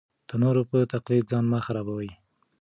د 0.29 0.31
نورو 0.43 0.61
په 0.69 0.77
تقلید 0.93 1.25
ځان 1.31 1.45
مه 1.51 1.59
خرابوئ. 1.65 2.11